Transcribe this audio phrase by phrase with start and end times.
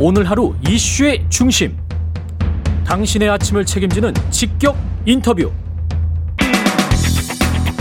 [0.00, 1.76] 오늘 하루 이슈의 중심.
[2.86, 5.50] 당신의 아침을 책임지는 직격 인터뷰.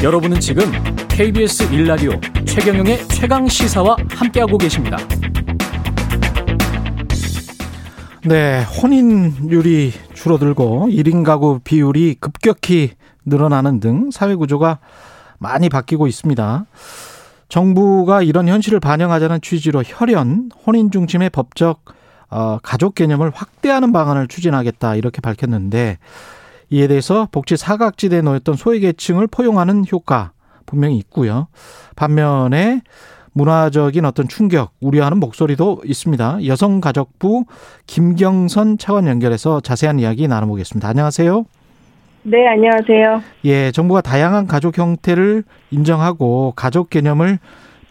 [0.01, 0.63] 여러분은 지금
[1.09, 4.97] KBS 일라디오 최경영의 최강 시사와 함께하고 계십니다.
[8.25, 12.93] 네, 혼인율이 줄어들고 1인 가구 비율이 급격히
[13.25, 14.79] 늘어나는 등 사회 구조가
[15.37, 16.65] 많이 바뀌고 있습니다.
[17.47, 21.96] 정부가 이런 현실을 반영하자는 취지로 혈연, 혼인 중심의 법적
[22.29, 25.97] 어, 가족 개념을 확대하는 방안을 추진하겠다 이렇게 밝혔는데
[26.69, 30.31] 이에 대해서 복지 사각지대에 놓였던 소외계층을 포용하는 효과
[30.65, 31.47] 분명히 있고요.
[31.95, 32.81] 반면에
[33.33, 36.45] 문화적인 어떤 충격, 우려하는 목소리도 있습니다.
[36.45, 37.45] 여성가족부
[37.85, 40.87] 김경선 차관 연결해서 자세한 이야기 나눠보겠습니다.
[40.89, 41.45] 안녕하세요.
[42.23, 43.21] 네, 안녕하세요.
[43.45, 47.39] 예, 정부가 다양한 가족 형태를 인정하고 가족 개념을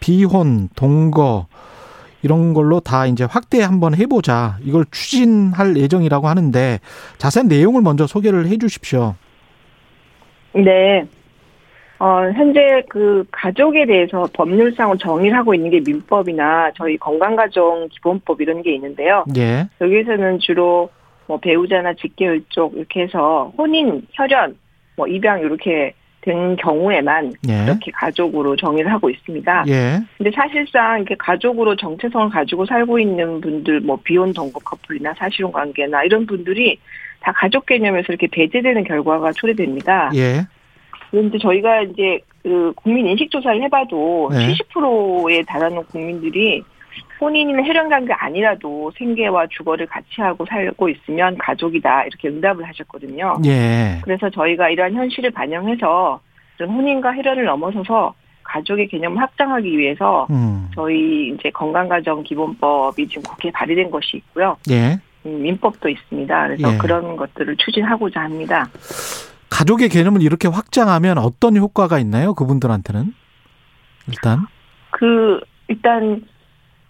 [0.01, 1.47] 비혼, 동거
[2.23, 4.59] 이런 걸로 다 이제 확대 한번 해보자.
[4.63, 6.81] 이걸 추진할 예정이라고 하는데
[7.19, 9.15] 자세한 내용을 먼저 소개를 해 주십시오.
[10.55, 11.07] 네.
[11.99, 18.63] 어, 현재 그 가족에 대해서 법률상으로 정의를 하고 있는 게 민법이나 저희 건강가정 기본법 이런
[18.63, 19.25] 게 있는데요.
[19.37, 19.67] 예.
[19.81, 20.91] 여기에서는 주로
[21.27, 24.57] 뭐 배우자나 직계일족 이렇게 해서 혼인, 혈연,
[24.97, 25.95] 뭐 입양 이렇게
[26.27, 27.63] 된 경우에만 예.
[27.63, 29.65] 이렇게 가족으로 정의를 하고 있습니다.
[29.69, 30.01] 예.
[30.19, 36.03] 근데 사실상 이렇게 가족으로 정체성을 가지고 살고 있는 분들, 뭐 비혼 동거 커플이나 사실혼 관계나
[36.03, 36.79] 이런 분들이
[37.21, 40.11] 다 가족 개념에서 이렇게 배제되는 결과가 초래됩니다.
[40.17, 40.47] 예.
[41.11, 44.53] 그런데 저희가 이제 그 국민 인식 조사를 해봐도 네.
[44.53, 46.63] 70%에 달하는 국민들이
[47.21, 53.37] 혼인이나 혈연 관계 아니라도 생계와 주거를 같이 하고 살고 있으면 가족이다 이렇게 응답을 하셨거든요.
[53.47, 54.01] 예.
[54.03, 56.21] 그래서 저희가 이러한 현실을 반영해서
[56.61, 60.71] 혼인과 혈연을 넘어서서 가족의 개념을 확장하기 위해서 음.
[60.75, 64.57] 저희 이제 건강가정 기본법이 지금 국회에 발의된 것이 있고요.
[64.71, 64.99] 예.
[65.27, 66.47] 음, 민법도 있습니다.
[66.47, 66.79] 그래서 예.
[66.79, 68.69] 그런 것들을 추진하고자 합니다.
[69.51, 72.35] 가족의 개념을 이렇게 확장하면 어떤 효과가 있나요?
[72.35, 73.13] 그분들한테는
[74.09, 74.47] 일단
[74.91, 76.23] 그 일단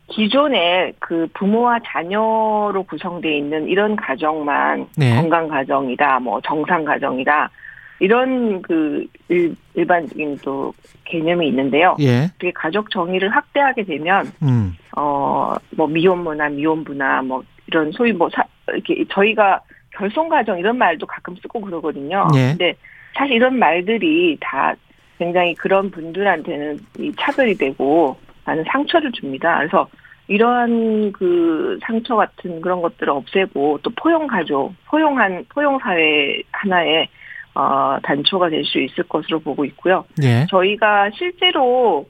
[0.09, 5.15] 기존에 그 부모와 자녀로 구성되어 있는 이런 가정만 네.
[5.17, 7.51] 건강 가정이다, 뭐 정상 가정이다
[7.99, 10.73] 이런 그 일, 일반적인 또
[11.05, 11.97] 개념이 있는데요.
[12.01, 12.29] 예.
[12.39, 14.77] 그게 가족 정의를 확대하게 되면 음.
[14.95, 21.35] 어뭐 미혼모나 미혼부나 뭐 이런 소위 뭐 사, 이렇게 저희가 결손 가정 이런 말도 가끔
[21.37, 22.29] 쓰고 그러거든요.
[22.35, 22.49] 예.
[22.51, 22.75] 근데
[23.15, 24.75] 사실 이런 말들이 다
[25.19, 29.59] 굉장히 그런 분들한테는 이 차별이 되고 많은 상처를 줍니다.
[29.59, 29.89] 그래서
[30.29, 37.09] 이러한 그 상처 같은 그런 것들을 없애고 또 포용 가족, 포용한 포용 사회 하나의
[37.55, 40.05] 어 단초가 될 수 있을 것으로 보고 있고요.
[40.23, 40.47] 예.
[40.51, 42.07] 저희가 실제로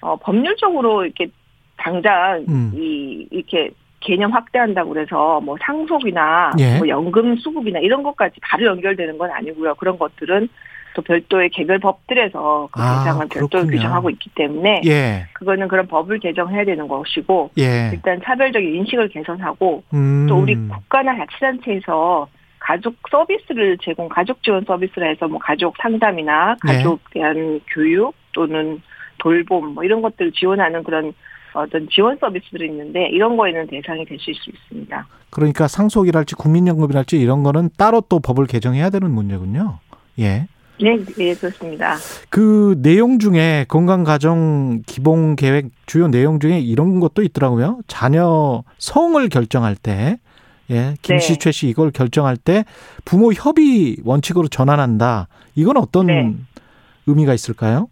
[0.00, 1.28] 어 법률적으로 이렇게
[1.76, 2.72] 당장 음.
[2.74, 6.78] 이 이렇게 개념 확대한다고 그래서 뭐 상속이나 예.
[6.78, 9.74] 뭐 연금 수급이나 이런 것까지 바로 연결되는 건 아니고요.
[9.76, 10.48] 그런 것들은
[10.94, 13.76] 또 별도의 개별 법들에서 그 아, 대상을 별도로 그렇군요.
[13.76, 15.26] 규정하고 있기 때문에 예.
[15.34, 17.90] 그거는 그런 법을 개정해야 되는 것이고 예.
[17.92, 20.26] 일단 차별적인 인식을 개선하고 음.
[20.28, 26.74] 또 우리 국가나 자치단체에서 가족 서비스를 제공, 가족 지원 서비스를 해서 뭐 가족 상담이나 네.
[26.74, 28.80] 가족 대한 교육 또는
[29.18, 31.12] 돌봄 뭐 이런 것들을 지원하는 그런
[31.52, 35.06] 어떤 지원 서비스들이 있는데 이런 거에는 대상이 되실 수 있습니다.
[35.30, 39.78] 그러니까 상속이랄지 국민연금이랄지 이런 거는 따로 또 법을 개정해야 되는 문제군요.
[40.20, 40.46] 예.
[40.82, 41.96] 네, 네 그렇습니다.
[42.30, 47.80] 그 내용 중에 건강가정 기본 계획 주요 내용 중에 이런 것도 있더라고요.
[47.86, 50.18] 자녀 성을 결정할 때,
[50.70, 51.38] 예, 김씨, 네.
[51.38, 52.64] 최씨 이걸 결정할 때
[53.04, 55.28] 부모 협의 원칙으로 전환한다.
[55.54, 56.34] 이건 어떤 네.
[57.06, 57.88] 의미가 있을까요?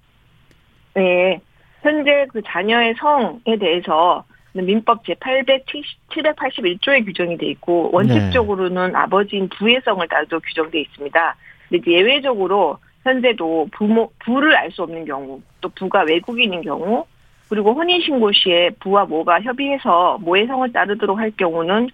[0.95, 1.41] 네,
[1.83, 10.07] 현재 그 자녀의 성에 대해서 민법 제 781조에 규정이 돼 있고 원칙적으로는 아버지인 부의 성을
[10.09, 11.37] 따로 규정돼 있습니다.
[11.69, 17.05] 근데 예외적으로 현재도 부모 부를 알 수 없는 경우, 또 부가 외국인인 경우,
[17.49, 21.89] 그리고 혼인 신고 시에 부와 모가 협의해서 모의 성을 따르도록 할 경우는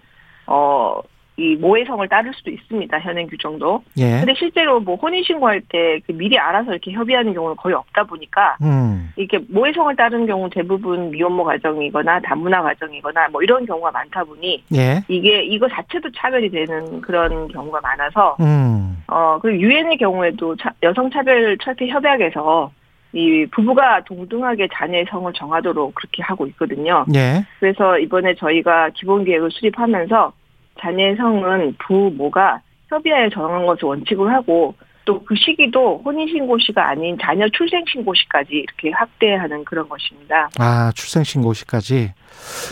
[0.47, 0.99] 어.
[1.37, 2.97] 이 모의 성을 따를 수도 있습니다.
[2.99, 3.83] 현행 규정도.
[3.97, 4.19] 예.
[4.19, 9.11] 근데 실제로 뭐 혼인 신고할 때 미리 알아서 이렇게 협의하는 경우는 거의 없다 보니까 음.
[9.17, 15.01] 이렇게 모해성을 따르는 경우 대부분 미혼모 가정이거나 다문화 가정이거나 뭐 이런 경우가 많다 보니 예.
[15.09, 19.03] 이게 이거 자체도 차별이 되는 그런 경우가 많아서 음.
[19.07, 22.71] 어 그리고 유엔의 경우에도 차- 여성 차별 철폐 협약에서
[23.11, 27.05] 이 부부가 동등하게 자녀의 성을 정하도록 그렇게 하고 있거든요.
[27.13, 27.45] 예.
[27.59, 30.31] 그래서 이번에 저희가 기본 계획을 수립하면서
[30.79, 34.75] 자녀의 성은 부모가 협의하에 정한 것을 원칙으로 하고
[35.05, 40.49] 또 그 시기도 혼인신고시가 아닌 자녀 출생신고시까지 이렇게 확대하는 그런 것입니다.
[40.59, 42.13] 아, 출생신고시까지.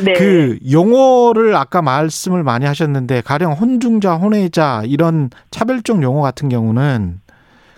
[0.03, 0.13] 네.
[0.13, 7.21] 그 용어를 아까 말씀을 많이 하셨는데 가령 혼중자, 혼외자 이런 차별적 용어 같은 경우는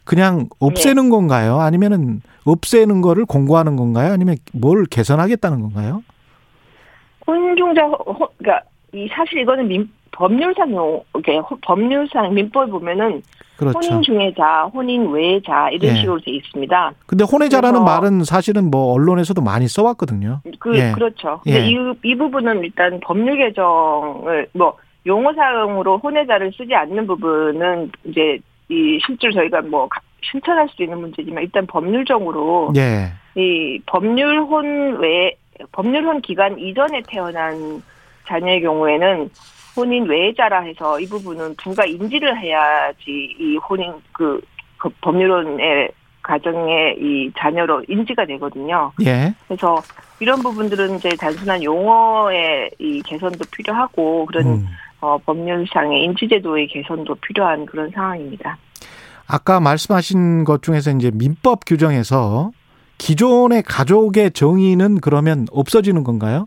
[0.03, 1.59] 그냥 없애는 건가요?
[1.59, 4.13] 아니면은 없애는 거를 공고하는 건가요?
[4.13, 6.03] 아니면 뭘 개선하겠다는 건가요?
[7.27, 8.61] 혼중자, 호, 그러니까
[8.93, 13.21] 이 사실 이거는 민, 법률상 용, 이렇게 법률상 민법 보면은
[13.57, 13.77] 그렇죠.
[13.79, 15.99] 혼인 중외자, 혼인 외자 이런 예.
[15.99, 16.91] 식으로 돼 있습니다.
[17.05, 20.41] 근데 혼외자라는 말은 사실은 뭐 언론에서도 많이 써왔거든요.
[20.59, 20.91] 그 예.
[20.93, 21.39] 그렇죠.
[21.43, 21.69] 근데 예.
[21.69, 24.75] 이, 이 부분은 일단 법률 개정을 뭐
[25.05, 28.39] 용어 사용으로 혼외자를 쓰지 않는 부분은 이제
[28.69, 30.01] 이 실제로 저희가 뭐 가-
[30.31, 33.11] 신청할 수도 있는 문제지만 일단 법률적으로 예.
[33.39, 35.35] 이 법률 혼 외
[35.71, 37.81] 법률 혼 기간 이전에 태어난
[38.27, 39.29] 자녀의 경우에는
[39.75, 44.39] 혼인 외자라 해서 이 부분은 부가 인지를 해야지 이 혼인 그,
[44.77, 45.91] 그 법률혼의
[46.21, 48.91] 가정의 이 자녀로 인지가 되거든요.
[49.05, 49.33] 예.
[49.47, 49.81] 그래서
[50.19, 54.67] 이런 부분들은 이제 단순한 용어의 이 개선도 필요하고 그런 음.
[55.01, 58.57] 어, 법률상의 인지제도의 개선도 필요한 그런 상황입니다.
[59.27, 62.51] 아까 말씀하신 것 중에서 이제 민법 규정에서
[62.97, 66.45] 기존의 가족의 정의는 그러면 없어지는 건가요?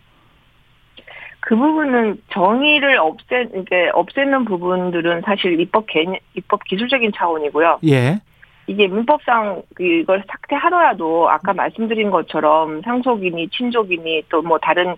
[1.49, 7.79] 그 부분은 정의를 없애, 이게 없애는 부분들은 사실 입법 개념, 입법 기술적인 차원이고요.
[7.87, 8.21] 예.
[8.67, 14.95] 이게 민법상 그 이걸 삭제하더라도 아까 말씀드린 것처럼 상속이니 친족이니 또뭐 다른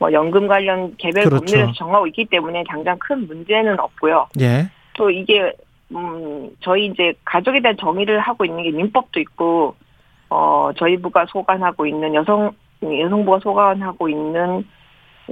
[0.00, 1.44] 뭐 연금 관련 개별 그렇죠.
[1.44, 4.26] 법률에서 정하고 있기 때문에 당장 큰 문제는 없고요.
[4.40, 4.68] 예.
[4.94, 5.52] 또 이게
[5.94, 9.76] 음 저희 이제 가족에 대한 정의를 하고 있는 게 민법도 있고
[10.30, 12.50] 어 저희 부가 소관하고 있는 여성
[12.82, 14.64] 여성부가 소관하고 있는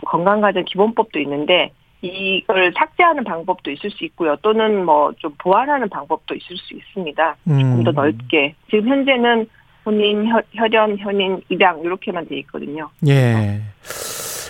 [0.07, 1.73] 건강가정 기본법도 있는데
[2.03, 4.37] 이걸 삭제하는 방법도 있을 수 있고요.
[4.43, 7.37] 또는 뭐 좀 보완하는 방법도 있을 수 있습니다.
[7.47, 7.95] 좀더 음.
[7.95, 8.55] 넓게.
[8.71, 9.47] 지금 현재는
[9.85, 12.89] 혼인, 혈, 혈연, 현인, 입양 이렇게만 돼 있거든요.
[13.09, 13.61] 예.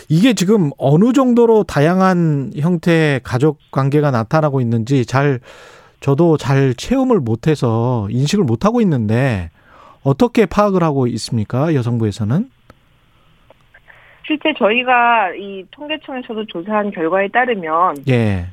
[0.09, 5.41] 이게 지금 어느 정도로 다양한 형태의 가족 관계가 나타나고 있는지 잘
[6.01, 9.51] 저도 잘 체험을 못해서 인식을 못하고 있는데
[10.03, 11.75] 어떻게 파악을 하고 있습니까?
[11.75, 12.51] 여성부에서는?
[14.27, 18.47] 실제 저희가 이 통계청에서도 조사한 결과에 따르면 예.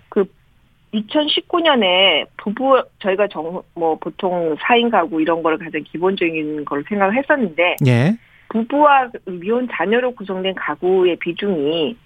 [0.93, 7.75] 2019년에 부부 저희가 정 뭐 보통 4인 가구 이런 거를 가장 기본적인 걸 생각을 했었는데
[7.85, 8.17] 예.
[8.49, 11.97] 부부와 미혼 자녀로 구성된 가구의 비중이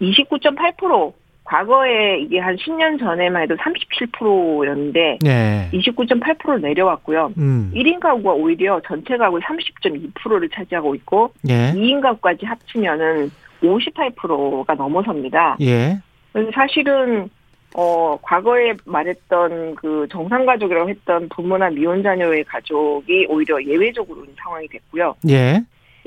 [0.00, 1.12] 29.8%
[1.46, 5.70] 과거에 이게 한 10년 전에만 해도 37%였는데 예.
[5.72, 7.32] 29.8% 내려왔고요.
[7.38, 7.70] 음.
[7.74, 11.72] 1인 가구가 오히려 전체 가구의 30.2%를 차지하고 있고 예.
[11.72, 13.30] 2인 가구까지 합치면은
[13.62, 15.56] 58%가 넘어섭니다.
[15.60, 15.98] 예.
[16.32, 17.30] 그래서 사실은
[17.74, 25.14] 어 과거에 말했던 그 정상 가족이라고 했던 부모나 미혼 자녀의 가족이 오히려 예외적으로 상황이 됐고요.
[25.28, 25.62] 예.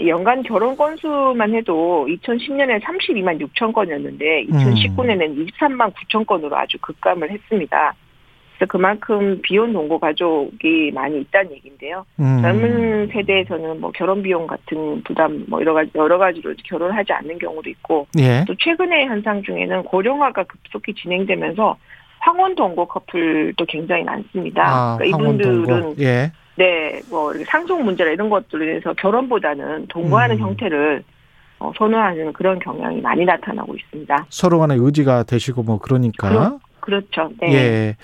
[0.08, 7.94] 연간 결혼 건수만 해도 2010년에 32만 6천 건이었는데 2019년에는 23만 9천 건으로 아주 급감을 했습니다.
[8.60, 12.06] 그래서 그만큼 비혼 동거 가족이 많이 있다는 얘기인데요.
[12.20, 12.42] 음.
[12.42, 17.70] 젊은 세대에서는 뭐 결혼 비용 같은 부담 뭐 여러 가지 여러 가지로 결혼하지 않는 경우도
[17.70, 18.44] 있고 예.
[18.46, 21.78] 또 최근의 현상 중에는 고령화가 급속히 진행되면서
[22.20, 24.64] 황혼 동거 커플도 굉장히 많습니다.
[24.66, 25.96] 아, 그러니까 이분들은.
[26.00, 26.32] 예.
[26.60, 30.42] 네, 뭐 상속 문제나 이런 것들에 대해서 결혼보다는 동거하는 음.
[30.42, 31.04] 형태를
[31.60, 34.26] 어, 선호하는 그런 경향이 많이 나타나고 있습니다.
[34.30, 36.28] 서로 간의 의지가 되시고 뭐 그러니까.
[36.30, 37.30] 그럼- 그렇죠.
[37.40, 37.54] 네.
[37.54, 37.96] 예.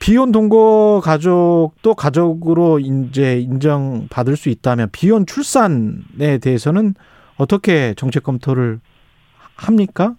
[0.00, 6.94] 비혼 동거 가족도 가족으로 이제 인정받을 수 있다면 비혼 출산에 대해서는
[7.36, 8.80] 어떻게 정책 검토를
[9.54, 10.14] 합니까?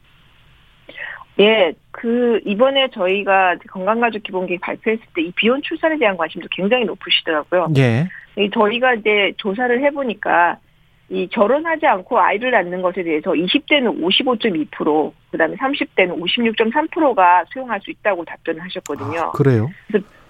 [1.40, 7.68] 예, 그 이번에 저희가 건강가족 기본계획 발표했을 때 이 비혼 출산에 대한 관심도 굉장히 높으시더라고요.
[7.78, 8.10] 예.
[8.36, 10.58] 이 저희가 이제 조사를 해보니까
[11.10, 18.26] 이 결혼하지 않고 아이를 낳는 것에 대해서 20대는 55.2%, 그다음에 30대는 56.3%가 수용할 수 있다고
[18.26, 19.20] 답변을 하셨거든요.
[19.20, 19.70] 아, 그래요?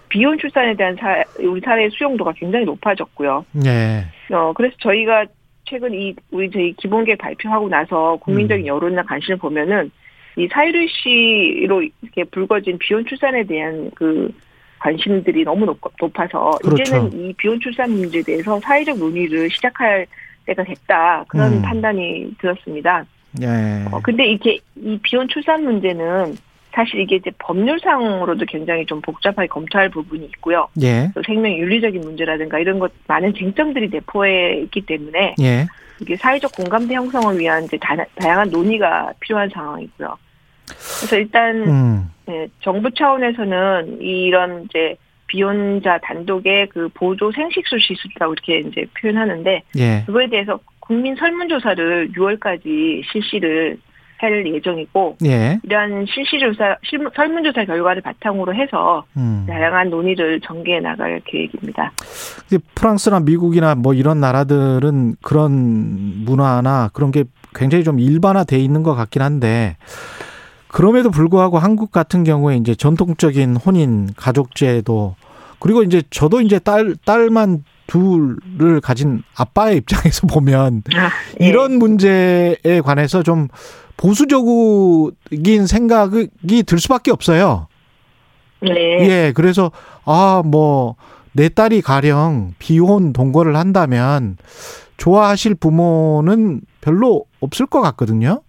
[0.09, 3.45] 비혼 출산에 대한 사, 우리 사회의 수용도가 굉장히 높아졌고요.
[3.65, 4.05] 예.
[4.35, 5.25] 어, 그래서 저희가
[5.65, 8.67] 최근 이 우리 저희 기본계획 발표하고 나서 국민적인 음.
[8.67, 9.89] 여론이나 관심을 보면은
[10.37, 14.31] 이 사유리 씨로 이렇게 불거진 비혼 출산에 대한 그
[14.79, 16.81] 관심들이 너무 높, 높아서 그렇죠.
[16.81, 20.05] 이제는 이 비혼 출산 문제에 대해서 사회적 논의를 시작할
[20.45, 21.61] 때가 됐다 그런 음.
[21.61, 23.05] 판단이 들었습니다.
[23.41, 23.85] 예.
[23.91, 26.35] 어, 근데 이게 이 비혼 출산 문제는
[26.73, 30.67] 사실 이게 이제 법률상으로도 굉장히 좀 복잡하게 검토할 부분이 있고요.
[30.81, 31.09] 예.
[31.13, 35.67] 또 생명 윤리적인 문제라든가 이런 것 많은 쟁점들이 내포해 있기 때문에 예.
[36.01, 40.17] 이게 사회적 공감대 형성을 위한 이제 다, 다양한 논의가 필요한 상황이고요.
[40.99, 42.09] 그래서 일단 음.
[42.25, 44.95] 네, 정부 차원에서는 이런 이제
[45.27, 50.03] 비혼자 단독의 그 보조 생식수 시술이라고 이렇게 이제 표현하는데 예.
[50.05, 53.77] 그거에 대해서 국민 설문조사를 6월까지 실시를
[54.23, 55.59] 할 예정이고 예.
[55.63, 59.45] 이러한 실시조사 실- 설문조사 결과를 바탕으로 해서 음.
[59.47, 61.91] 다양한 논의를 전개해 나갈 계획입니다.
[62.73, 69.21] 프랑스나 미국이나 뭐 이런 나라들은 그런 문화나 그런 게 굉장히 좀 일반화돼 있는 것 같긴
[69.21, 69.75] 한데
[70.69, 75.15] 그럼에도 불구하고 한국 같은 경우에 이제 전통적인 혼인 가족제도
[75.59, 80.83] 그리고 이제 저도 이제 딸 딸만 둘을 가진 아빠의 입장에서 보면
[81.41, 81.45] 예.
[81.45, 83.49] 이런 문제에 관해서 좀
[83.97, 87.67] 보수적인 생각이 들 수밖에 없어요.
[88.61, 88.71] 네.
[89.09, 89.71] 예, 그래서
[90.05, 90.95] 아, 뭐
[91.35, 94.37] 내 딸이 가령 비혼 동거를 한다면
[94.97, 98.41] 좋아하실 부모는 별로 없을 것 같거든요.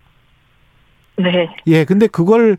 [1.16, 1.48] 네.
[1.66, 2.58] 예, 근데 그걸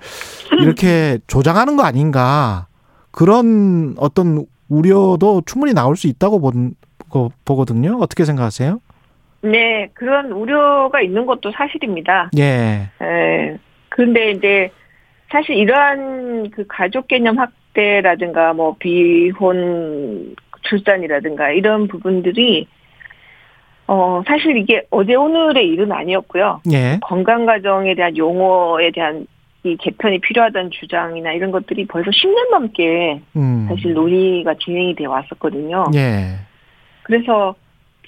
[0.60, 2.66] 이렇게 조장하는 거 아닌가
[3.12, 6.74] 그런 어떤 우려도 충분히 나올 수 있다고 본,
[7.12, 8.00] 거- 보거든요.
[8.02, 8.80] 어떻게 생각하세요?
[9.46, 12.32] 네, 그런 우려가 있는 것도 사실입니다.
[12.38, 13.58] 예, 예.
[13.90, 14.72] 그런데 이제
[15.30, 22.68] 사실 이러한 그 가족 개념 확대라든가 뭐 비혼 출산이라든가 이런 부분들이
[23.88, 26.62] 어 사실 이게 어제 오늘의 일은 아니었고요.
[26.72, 29.28] 예, 건강 가정에 대한 용어에 대한
[29.64, 35.86] 이 개편이 필요하다는 주장이나 이런 것들이 벌써 10년 넘게 음, 사실 논의가 진행이 돼 왔었거든요.
[35.94, 36.40] 예,
[37.04, 37.56] 그래서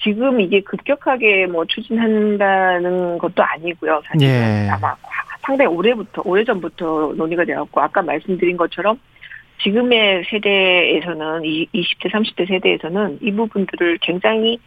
[0.02, 4.00] 지금 이게 급격하게 뭐 추진한다는 것도 아니고요.
[4.06, 4.68] 사실은 예.
[4.70, 4.94] 아마
[5.42, 8.98] 상당히 오래부터 오래 전부터 논의가 되었고 아까 말씀드린 것처럼
[9.62, 14.58] 지금의 세대에서는 이 20대 30대 세대에서는 이 부분들을 굉장히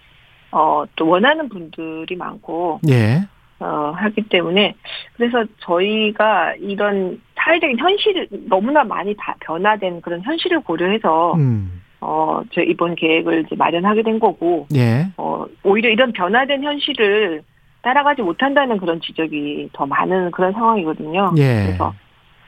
[0.51, 3.21] 어 또 원하는 분들이 많고 예,
[3.59, 4.75] 어 하기 때문에
[5.15, 12.61] 그래서 저희가 이런 사회적인 현실을 너무나 많이 다 변화된 그런 현실을 고려해서 음, 어, 저
[12.61, 17.43] 이번 계획을 이제 마련하게 된 거고, 예, 어, 오히려 이런 변화된 현실을
[17.83, 21.31] 따라가지 못한다는 그런 지적이 더 많은 그런 상황이거든요.
[21.37, 21.93] 예, 그래서,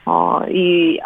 [0.05, 0.99] 어, 이,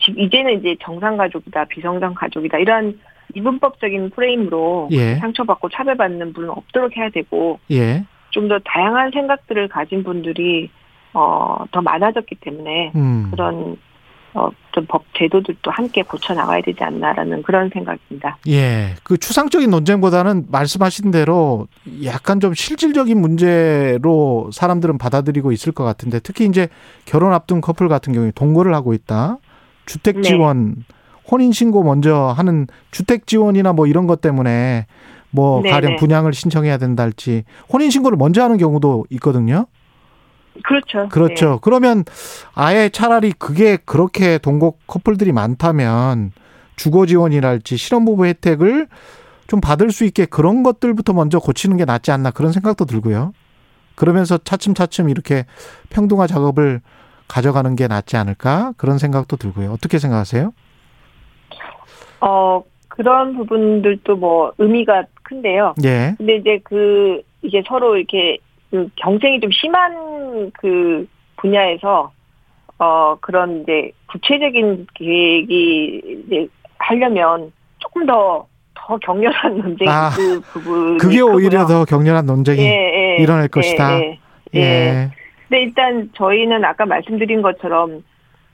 [0.00, 2.98] 지- 이제는 이제 정상 가족이다, 비정상 가족이다, 이런
[3.34, 5.16] 이분법적인 프레임으로 예.
[5.16, 10.70] 상처받고 차별받는 분은 없도록 해야 되고, 예, 좀더 다양한 생각들을 가진 분들이,
[11.12, 13.28] 어, 더 많아졌기 때문에, 음.
[13.30, 13.76] 그런,
[14.36, 18.36] 어, 좀 법 제도들도 함께 고쳐 나가야 되지 않나라는 그런 생각입니다.
[18.48, 21.66] 예, 그 추상적인 논쟁보다는 말씀하신 대로
[22.04, 26.68] 약간 좀 실질적인 문제로 사람들은 받아들이고 있을 것 같은데 특히 이제
[27.06, 29.38] 결혼 앞둔 커플 같은 경우에 동거를 하고 있다.
[29.86, 30.22] 주택 네.
[30.22, 30.84] 지원,
[31.30, 34.86] 혼인 신고 먼저 하는 주택 지원이나 뭐 이런 것 때문에
[35.30, 35.96] 뭐 네, 가령 네.
[35.96, 39.66] 분양을 신청해야 된다 할지 혼인 신고를 먼저 하는 경우도 있거든요.
[40.62, 41.08] 그렇죠.
[41.08, 41.58] 그렇죠.
[41.60, 42.04] 그러면
[42.54, 46.32] 아예 차라리 그게 그렇게 동거 커플들이 많다면
[46.76, 48.88] 주거 지원이랄지 실업부부 혜택을
[49.46, 53.32] 좀 받을 수 있게 그런 것들부터 먼저 고치는 게 낫지 않나 그런 생각도 들고요.
[53.94, 55.46] 그러면서 차츰차츰 이렇게
[55.88, 56.80] 평등화 작업을
[57.28, 59.72] 가져가는 게 낫지 않을까 그런 생각도 들고요.
[59.72, 60.52] 어떻게 생각하세요?
[62.20, 65.74] 어, 그런 부분들도 뭐 의미가 큰데요.
[65.84, 68.38] 예, 근데 이제 그, 이게 서로 이렇게
[68.70, 71.06] 좀 경쟁이 좀 심한 그
[71.36, 72.12] 분야에서,
[72.78, 80.98] 어, 그런 이제 구체적인 계획이 이제 하려면 조금 더, 더 격렬한 논쟁이 아, 그 부분이
[80.98, 81.66] 그게 오히려 크고요.
[81.66, 83.98] 더 격렬한 논쟁이 예, 예, 일어날 것이다.
[83.98, 84.18] 예,
[84.54, 84.60] 예.
[84.60, 85.10] 예, 예.
[85.48, 88.02] 근데 일단 저희는 아까 말씀드린 것처럼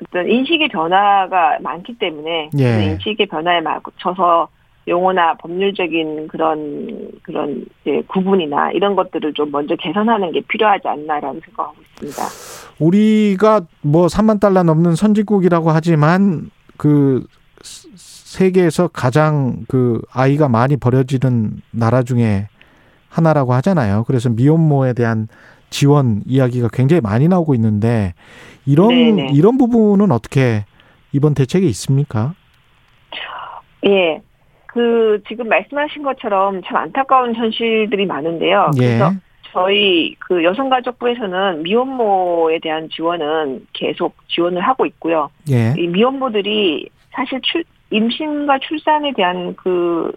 [0.02, 2.76] 어떤 인식의 변화가 많기 때문에 예.
[2.76, 4.48] 그 인식의 변화에 맞춰서
[4.88, 11.76] 용어나 법률적인 그런 그런 이제 구분이나 이런 것들을 좀 먼저 개선하는 게 필요하지 않나라는 생각하고
[12.00, 12.22] 있습니다.
[12.80, 17.24] 우리가 뭐 3만 달러 넘는 선진국이라고 하지만 그
[17.62, 22.48] 세계에서 가장 그 아이가 많이 버려지는 나라 중에
[23.08, 24.04] 하나라고 하잖아요.
[24.06, 25.28] 그래서 미혼모에 대한
[25.70, 28.14] 지원 이야기가 굉장히 많이 나오고 있는데
[28.66, 29.32] 이런 네네.
[29.32, 30.64] 이런 부분은 어떻게
[31.12, 32.34] 이번 대책에 있습니까?
[33.86, 34.22] 예.
[34.72, 38.70] 그 지금 말씀하신 것처럼 참 안타까운 현실들이 많은데요.
[38.80, 38.86] 예.
[38.86, 39.12] 그래서
[39.52, 45.30] 저희 그 여성가족부에서는 미혼모에 대한 지원은 계속 지원을 하고 있고요.
[45.50, 45.74] 예.
[45.76, 50.10] 이 미혼모들이 사실 출, 임신과 출산에 대한 그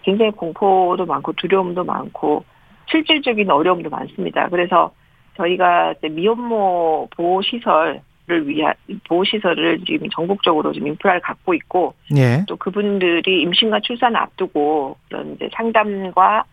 [0.00, 2.44] 굉장히 공포도 많고 두려움도 많고
[2.90, 4.48] 실질적인 어려움도 많습니다.
[4.48, 4.92] 그래서
[5.36, 8.00] 저희가 미혼모 보호 시설
[8.30, 8.72] 을 위한
[9.06, 12.42] 보호 시설을 지금 전국적으로 지금 인프라를 갖고 있고 예.
[12.48, 16.44] 또 그분들이 임신과 출산을 앞두고 그런 이제 상담과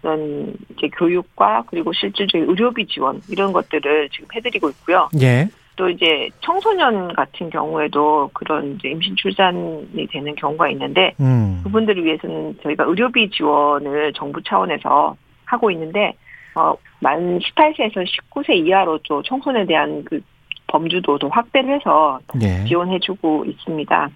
[0.00, 5.10] 그런 이제 교육과 그리고 실질적인 의료비 지원 이런 것들을 지금 해드리고 있고요.
[5.20, 5.48] 예.
[5.76, 11.60] 또 이제 청소년 같은 경우에도 그런 이제 임신 출산이 되는 경우가 있는데 음.
[11.62, 16.14] 그분들을 위해서는 저희가 의료비 지원을 정부 차원에서 하고 있는데
[16.54, 20.20] 어, 만 18세에서 19세 이하로 또 청소년에 대한 그
[20.68, 22.64] 범주도 더 확대를 해서 예.
[22.64, 24.08] 지원해주고 있습니다.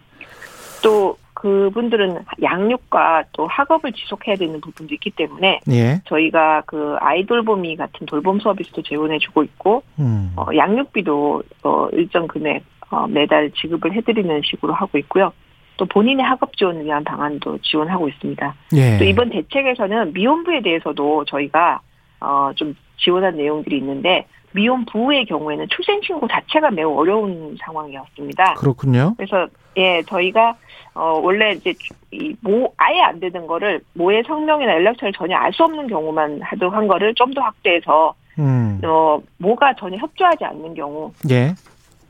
[0.82, 6.00] 또 그분들은 양육과 또 학업을 지속해야 되는 부분도 있기 때문에 예.
[6.04, 10.32] 저희가 그 아이돌봄이 같은 돌봄 서비스도 지원해주고 있고 음.
[10.37, 15.32] 어, 양육비도 어, 일정 금액 어, 매달 지급을 해드리는 식으로 하고 있고요.
[15.78, 18.54] 또 본인의 학업 지원을 위한 방안도 지원하고 있습니다.
[18.75, 18.99] 예.
[18.99, 21.80] 또 이번 대책에서는 미혼부에 대해서도 저희가
[22.21, 28.54] 어, 좀 지원한 내용들이 있는데 미혼부의 경우에는 출생 신고 자체가 매우 어려운 상황이었습니다.
[28.54, 29.14] 그렇군요.
[29.16, 30.54] 그래서 예 저희가
[30.94, 31.73] 어 원래 이제
[32.12, 36.75] 이 모 아예 안 되는 거를 모의 성명이나 연락처를 전혀 알 수 없는 경우만 하도록
[36.75, 38.80] 한 거를 좀 더 확대해서 음.
[38.85, 41.54] 어 모가 전혀 협조하지 않는 경우 예.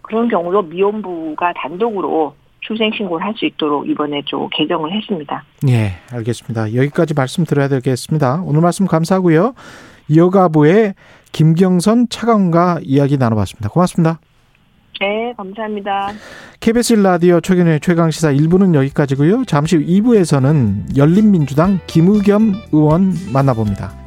[0.03, 5.45] 그런 경우도 미혼부가 단독으로 출생 신고를 할 수 있도록 이번에 좀 개정을 했습니다.
[5.69, 6.75] 예, 알겠습니다.
[6.75, 8.43] 여기까지 말씀드려야 되겠습니다.
[8.45, 9.55] 오늘 말씀 감사하고요.
[10.17, 10.95] 여가부의
[11.33, 13.69] 김경선 차관과 이야기 나눠봤습니다.
[13.69, 14.21] 고맙습니다.
[15.01, 16.13] 네, 감사합니다.
[16.61, 19.45] KBS 라디오 최근의 최강시사 1부는 여기까지고요.
[19.47, 24.02] 잠시 후 2부에서는 열린민주당 김의겸 의원 만나봅니다.